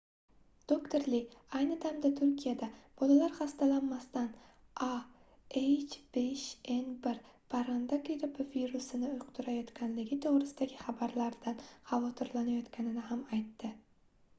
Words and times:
doktor 0.71 1.03
li 1.13 1.17
ayni 1.57 1.75
damda 1.83 2.09
turkiyada 2.19 2.69
bolalar 3.01 3.35
xastalanmasdan 3.39 4.31
a 4.87 4.89
h5n1 5.61 7.21
parranda 7.55 8.01
grippi 8.09 8.49
virusini 8.57 9.13
yuqtirayotganligi 9.13 10.21
to'g'risidagi 10.27 10.83
xabarlardan 10.87 11.65
xavotrilanayotganini 11.93 13.09
ham 13.13 13.23
aytdi 13.39 13.73